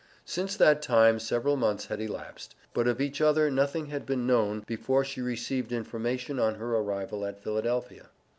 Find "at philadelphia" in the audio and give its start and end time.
7.23-8.09